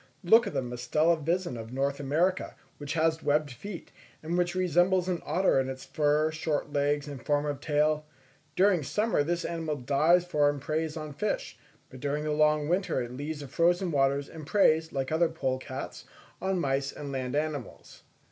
[0.23, 3.91] Look at the Mustela vison of North America, which has webbed feet,
[4.23, 8.03] and which resembles an otter in its fur, short legs, and form of tail;
[8.55, 11.55] during summer this animal dives for and preys on fish,
[11.91, 16.05] but during the long winter it leaves the frozen waters, and preys, like other polecats
[16.41, 18.01] on mice and land animals.